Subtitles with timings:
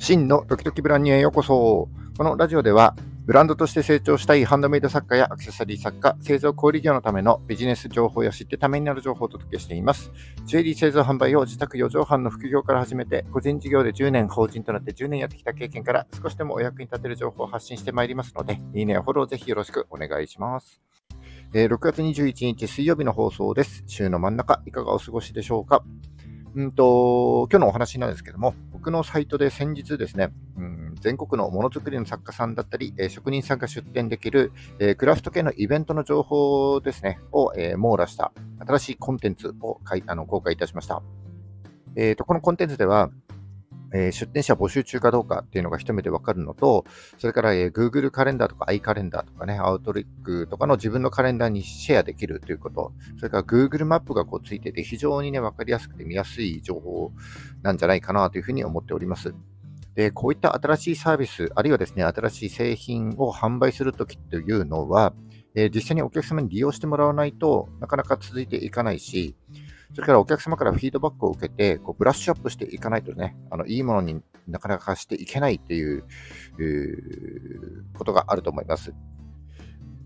[0.00, 1.90] 真のドキドキブランニュへようこそ。
[2.16, 10.10] このラジオでは、ブランドとして成長したいハンドメイド作家やアクセサリー作家、製造小売業のためのビジネス情報や知ってためになる情報をお届けしています。
[10.46, 20.80] ジュエリー製造販売を自宅4畳半の副業から始めて、個人事業で10年、法人となって10年やってきた経験から少しでもお役に立てる情報を発信してまいりますので、いいねやフォローぜひよろしくお願いします。
[21.52, 23.84] えー、6月21日水曜日の放送です。
[23.86, 25.84] 週の真ん中、いかがお過ごしでしょうか？
[26.54, 38.32] うんと、今日のお話なんですけども、僕のサイトで先日ですね、うん、全国のものづくりの作家さんだったり、えー、職人さんが出展できる、えー、クラフト系のイベントの情報ですね、を、えー、網羅した
[38.66, 41.02] 新しいコンテンツをあの公開いたしました。
[41.96, 43.10] えーと、このコンテンツでは、
[43.92, 46.84] え、出店者募集中かどうかっていうのが一目でわかるのと、
[47.18, 57.12] それから、え、Google カレンダーとか i カレンダーとかね、アウトリックとかの自分のカレンダーにシェアできるということ、それから Google マップがこうついてて非常にね、わかりやすくて見やすい情報
[57.62, 59.34] なんじゃないかなというふうに思っております。
[59.94, 65.12] で、こういった新しいサービス、あるいはですね、新しい製品を販売するときというのは、
[65.54, 69.34] え、実際にお客様に利用してもらわないとなかなか続いていかないし、
[69.94, 76.04] それからお客様からフィードバックを受けて、こうブラッシュアップしていかないとね、あのいいものになかなかしていけないっていう、
[77.94, 78.92] ことがあると思います。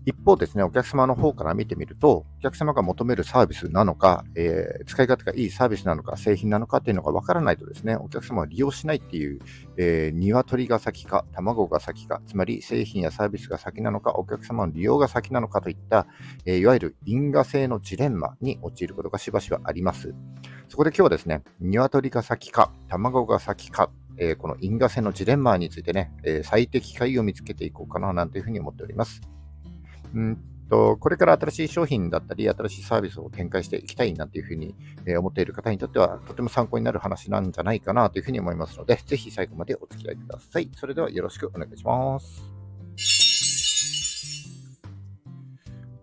[0.05, 9.39] 一方ですね、お客様の方から見てみると、お客様が求めるサービスなのか、えー、使い方がいいサービスなのか、製品なのかっていうのがわからないとですね、お客様は利用しないっていう、
[9.77, 16.05] えー、鶏が先か、卵が先か、つまり製品やサービスが先なのか、お客様の利用が先なのかといった、
[16.45, 20.13] えー、いわゆる因果性のジレンマに陥ることがしばしばあります。
[20.69, 29.19] そこで今日はですね、鶏が先か、卵が先か、えー、この因果性のジレンマについてね、えー、最適解を見つけていこうかななんていうふうに思っております。
[30.15, 30.37] うん
[30.69, 34.75] とこれから新しい商品だったり、新しいサービスを展開していきたいなというふうに
[35.17, 40.69] 思っている方にとっては、とても参考になる話なんじゃないかなというふうに思いますので、ぜひ最後までお付き合いください。
[40.75, 42.43] それではよろしくお願いします。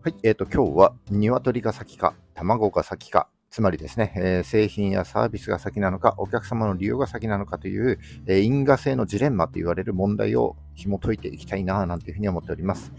[0.04, 12.92] はい、えっ、ー、と、今日は鶏が先か、卵が先か、つまりですね、えー、製品やサービスが先なのか、お客様の利用が先なのかという、えー、因果性のジレンマと言われる問題を紐解いていきたいな、なんていうふうに思っております。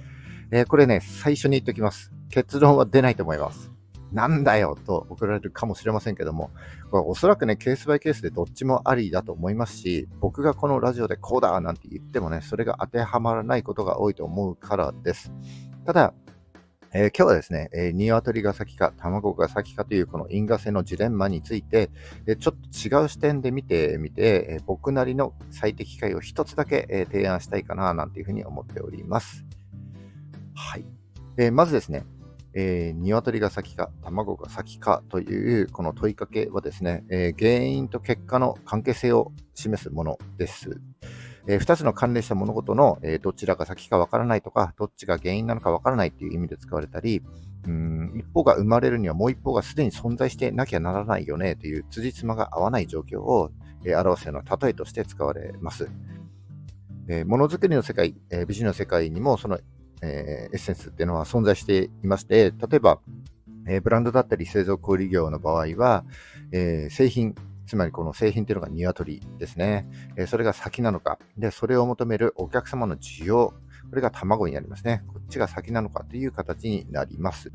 [0.56, 2.12] えー、これね、最初に言っておきます。
[2.30, 3.72] 結論は出ないと思います。
[4.12, 6.52] なんだよと送られるかもしれませんけども、
[6.92, 15.34] これおそらくね、ケースバイケースでどっちもありだと思いますし、僕がこのラジオでこうだなんて言ってもね、それが当てはまらないことが多いと思うからです。
[15.88, 16.14] ただ、
[16.94, 21.90] えー、今日はですね、えー、鶏が先か卵が先かというこの因果性のジレンマについて、
[22.28, 29.44] えー、ちょっと違う視点で見てみて、えー、僕なりの最適解を一つだけ、え、提案したいかななんていうふうに思っております。
[30.56, 30.86] はい。
[31.38, 32.06] えー、まずですね、
[32.54, 40.80] えー、鶏が先か卵が先かというこの問いかけはですね、えー、原因と結果の関係性を示すものです。
[41.48, 47.22] えー、2つの関連した物事の、えー、どちらが先かわからないとか、どっちが原因なのかわからないっていう意味で使われたり、
[47.68, 53.52] うん一方が生まれるにはもう一方がすでに存在してなきゃならないよねという辻褄が合わない状況を、
[53.86, 55.90] えー、表すような例えとして使われます。
[57.10, 59.60] えー、ものづくりの世界、えー、美人の世界にもその、
[60.04, 63.00] えー、エッセンスっていうのは存在していまして、例えば、
[63.68, 66.04] えー、ブランドだったり製造小売業の場合は、
[66.52, 69.88] えー、製品、つまりこの製品というのが鶏ですね。
[70.18, 71.18] えそれが先なのか。
[71.38, 73.54] で、それを求めるお客様の需要。
[73.90, 75.04] これが卵になりますね。
[75.08, 77.52] こっちが先なのかという形になります。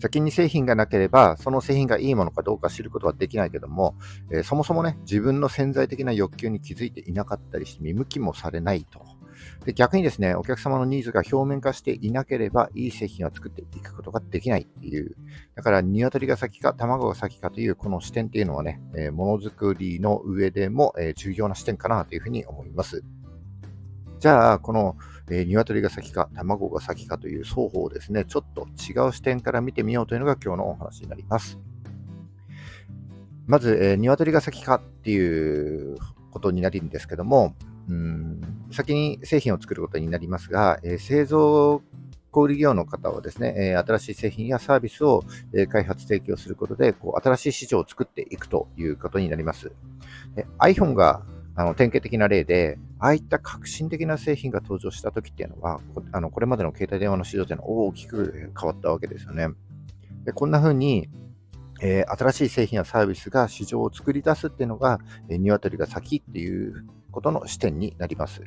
[0.00, 3.94] 先に製品がなければ、その製品がいいものかどうか知ることはできないけども、
[4.30, 9.00] え、そもそもね、自分の潜在的な欲求に気づいていなかったりして見向きもされないと
[9.64, 15.16] で逆にですね、お客様のニーズが表面化していなければ、いい製品を作っていくことができないっていう、
[15.54, 23.02] だから、鶏が先か卵が先かというこの視点っていうのはね、え、ものづくりの上でも、えー、重要な視点かなというふうに思います。
[24.18, 24.96] じゃあ、この、
[25.30, 31.58] えー、鶏が先か卵が先かという双方をですね、ちょっと違う視点から見てみようというのが今日のお話になります。
[33.46, 35.96] まず、えー、鶏が先かっていう
[36.30, 37.54] ことになるんですけども、
[37.88, 38.40] うん
[38.70, 41.82] 先に製品を作ることになりますが、えー、製造
[42.34, 45.22] 小売業の方はですね、えー、新しい製品やサービスを、
[45.52, 49.70] えー、開発提供することで、こう新しい市場を作っていくということになります。
[50.58, 51.22] iPhone が
[51.54, 59.48] あの典型的な例で、ああいった革新的な製品が登場した時っていうのは、こあのこれまでの携帯電話の市場というのは大きく変わったわけですよね。
[60.24, 61.08] でこんな風に、
[61.80, 64.98] えー、新しい製品やサービスが市場を作り出すっていうのが、
[65.28, 66.84] えー、鶏が先っていう
[67.14, 68.42] ことの視点になります。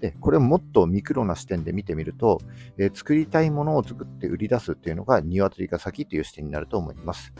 [0.00, 2.40] でこれをもっとミクロな視点で見てみると、
[2.78, 7.32] えー、作りたいものを作って売り出すっていうのが鶏が先っていう視点になると思います。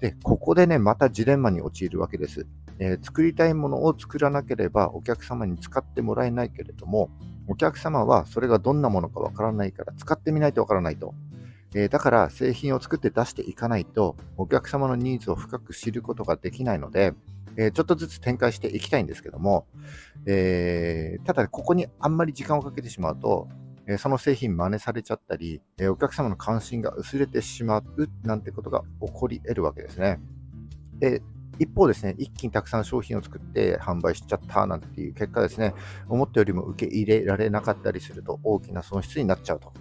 [0.00, 2.46] で、ここでね、またジレンマに陥るわけです。
[2.78, 7.10] えー、作りたいものを作らなければお客様に使ってもらえないけれども、
[7.48, 11.14] お客様はそれがどんなものかわからないから使ってみないとわからないと。
[11.74, 17.14] えー、だから製品を作って出していかないとお客様のニーズを深く知ることができないので、
[17.56, 19.66] えー、ちょっとずつ展開していきたいんですけども、
[20.26, 23.48] えー、ただここにあんまり時間をかけてしまうと、
[23.88, 30.20] えその製品真似されちゃったり、えお客様の関心が薄れてしまうなんてことが起こり得るわけですね。
[30.98, 31.22] で
[31.58, 35.74] 一方ですね、一気にたくさん商品を作って販売しちゃったなんていう結果ですね、
[36.08, 39.72] 思ったよりも受け入れられなかったりすると大きな損失になっちゃうと。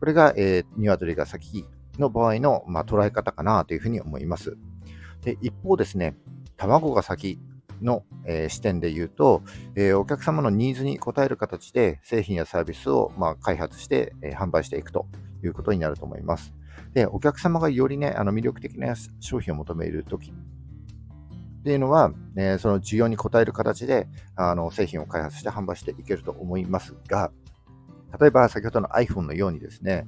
[0.00, 1.66] これが、えー、鶏が先
[1.98, 4.56] の場合の、まあ、捉え方かなというふうに思います。
[5.22, 6.16] で一方ですね、
[6.58, 7.38] 卵が先
[7.80, 9.42] の、えー、視点で言うと、
[9.74, 15.06] えー、お客様のニーズに応える形で製品やサービスを、まあ、開発して、えー、販売していくと
[15.42, 16.52] いうことになると思います。
[16.92, 27.30] で、お客様がよりね、あの魅力的な商品を求めるときっていうのは、えー、その需要に応える形であの製品を開発して販売していけると思いますが、
[28.18, 30.06] 例えば先ほどの iPhone のようにですね、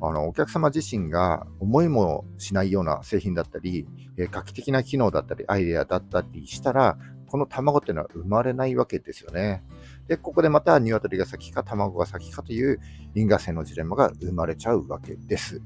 [0.00, 3.86] あのお客様自身が思いもしないような製品だったり、
[4.18, 6.98] えー、画期的な機能だったり、アイデアだったりしたら、
[7.28, 9.62] この卵っていうのは生まれないわけですよね。
[10.08, 12.80] で、ここでまた鶏が先か卵が先かという
[13.14, 15.62] 因果性のジレンマが生まれちゃうわけです。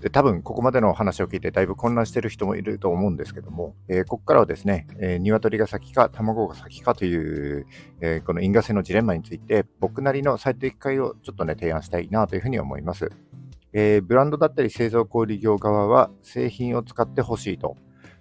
[0.00, 7.66] で多分ここまでの話を聞いてだいぶ混乱している人もいると思うんですけども、えー、ここからはですね、えー、鶏が先か卵が先かという、
[8.00, 13.10] えー、この因果性のジレンマについて僕なりの最適解をちょっとね提案したいなというふうに思います。
[13.72, 17.76] えー、ブランドだったり製造小売業側は製品を使ってほしいと。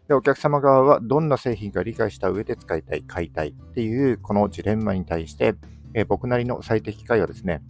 [0.07, 5.55] で、お客様側はどんな製品か理解した上で使いたい、買いたいっていうこのジレンマに対して、
[5.93, 7.61] え、僕なりの最適解はですね、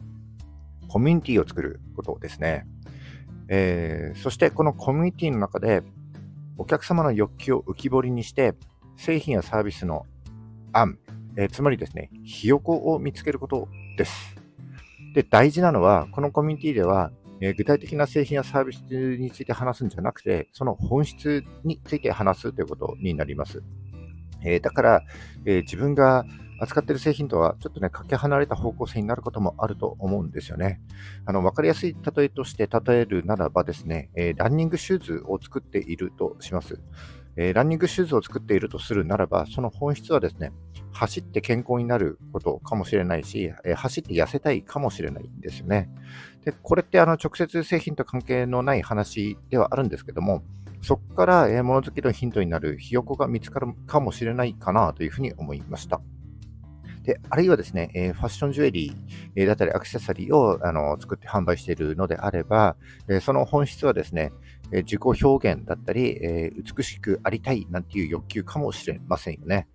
[0.88, 2.66] コミュニティを作ることですね。
[3.48, 5.84] えー、そしてこのコミュニティの中で
[6.58, 8.56] お客様の欲求を浮き彫りにして
[8.98, 10.06] 製品やサービスの
[10.74, 10.98] 案、
[11.38, 14.36] えー、つまりですね、ひよこを見つけることです。
[15.14, 17.12] で、大事なのは、このコミュニティでは、
[17.42, 23.64] えー、具体的な製品やサービスについて話すんじゃなくて、その本質について話すということになります。
[24.44, 25.02] えー、だから、
[25.46, 26.26] え自分が
[26.60, 30.82] 扱っている製品とはちょっとね、かけ離れた方向性になることもあると思うんですよね。
[31.26, 36.80] あの、わかりやすい例えとして例えるならばですね、えー、ランニングシューズを作っているとします。
[37.38, 40.54] えー、ランニングシューズを作っているとするならば、その本質はですね、
[40.94, 45.90] 走って健康になることかもしれないし、えー、走って痩せたいかもしれないんですよね。
[46.46, 50.44] で、これってあの直接製品と関係のない話ではあるんですけども、
[50.82, 56.00] そこから、えー、物好きのヒントになるひよこが見つかるかもしれないかなというふうに思いました。
[57.06, 58.96] で、あるいはですね、えー、ファッションジュエリー、
[59.36, 62.76] えー、だったりアクセサリーをあの作って販売しているのであれば、
[63.08, 64.32] えー、その本質はですね、
[64.72, 69.68] え自己表現だったり、え美しくありたいなんていう欲求かもしれませんよね。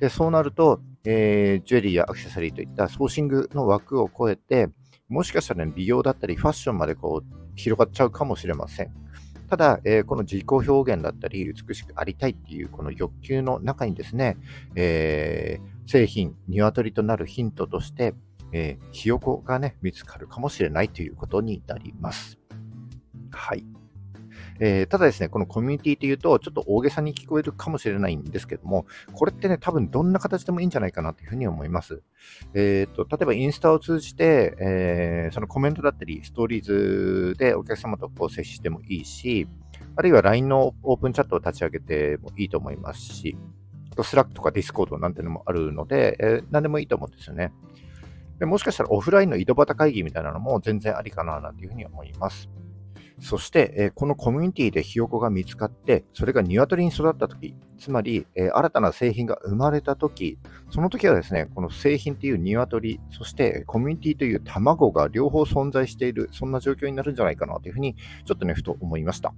[0.00, 4.70] で、そうなると、えジュエリーやアクセサリーといったソーシングの枠を超えて、
[5.08, 9.07] もしかしたら、ね、美容だったりファッションまでこう広がっちゃうかもしれません。
[9.48, 14.36] ただ、えー、この自己表現だったり、美しくありたいっていうこの欲求の中にですね、
[14.74, 18.14] えー、製品、鶏となるヒントとして、
[18.52, 22.38] えー、ひよこがね、見つかるかもしれないということになります。
[23.30, 23.64] はい。
[24.60, 32.02] えー、ただですね、このコミュニティというと、ちょっと大げさに聞こえるかもしれないんですけども、これってね、多分どんな形でもいいんじゃないかなというふうに思います。
[32.54, 39.48] えっ、ー、と、例えばインスタを通じて、えー、そのコメントだったり、ストーリーズでお客様とこう接してもいいし、
[39.96, 43.36] あるいは LINE のオープンチャットを立ち上げてもいいと思いますし、
[44.02, 47.52] Slack とか Discord なんてのもあるので、えー、何でもいいと思うんですよね。
[48.38, 52.48] でもしかしたらオフラインの井戸端会議みたいなのも全然ありかななんていうふうに思います。
[53.20, 60.38] そして、えこのコミュニティでひよこが見つかって、それが鶏に育ったとき、つまり、え新たな製品が生まれたとき、
[60.70, 69.34] その時はですね、この製品という鶏、そしてコミュニティという卵が両方存在している、そんな状況になるんじゃないかなというふうに、ちょっとね、ふと思いました。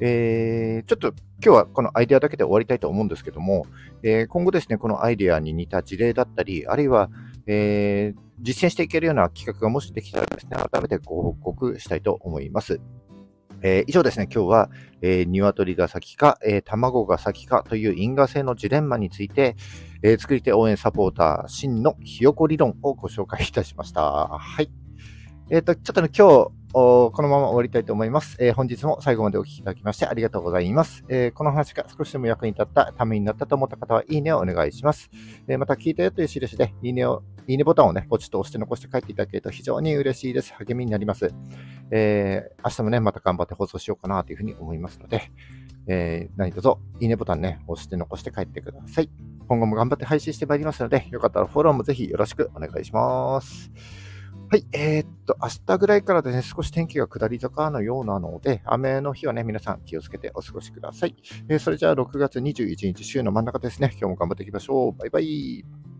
[0.00, 1.14] えー、ちょっと
[1.44, 3.66] 今日はこのアイデアだけで終わりたいと思うんですけども、
[4.02, 7.08] えー、今後ですね、このアイデアに似た事例だったり、あるいは、
[7.46, 12.80] えー、実践していけるような企画がもしできたらですね、改めてご報告したいと思います。
[13.62, 19.56] えー、以上ですね、今日は、えー、鶏が先か、えー、卵が先かという因果性のジレンマについて、
[20.02, 24.02] えー、作り手応援サポーター、真のひよこ理論をご紹介いたしました。
[24.02, 24.70] はい。
[25.50, 35.10] えっ、ー、と、ちょっとね、今日、このまま終わりたいと思います、えー、本日も最後までお聴きいただきましてありがとうございます、えー、この話が少しでも役に立った、ためになったと思った方は、いいねをお願いします。
[35.46, 40.54] えー、また、聞いたよという印で、いいねを、いいねボタンをね、ポチッと押して残して帰っていただけると非常に嬉しいです。
[40.54, 41.30] 励みになります。
[41.90, 45.30] え明日もね、また頑張って放送しようかなというふうに思いますので、
[45.86, 49.10] えー、何卒いいねボタンね、押して残して帰ってください。
[49.46, 53.70] 今後も頑張って配信してまいりますので、よかったらフォローもぜひよろしくお願いします。
[54.52, 61.16] はい、えー、っと、明日ぐらいからですね、少し天気が下り坂のようなので、雨の日はね、皆さん気をつけてお過ごしください。
[61.48, 64.92] えー、それじゃあ6月21日、週の真ん中ですね、今日も頑張っていきましょう。
[64.92, 65.91] バイバイ。